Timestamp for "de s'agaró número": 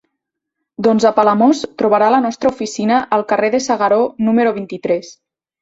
3.57-4.59